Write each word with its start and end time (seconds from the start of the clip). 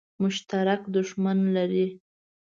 مشترک 0.23 0.81
دښمن 0.93 1.37
لري. 1.55 1.85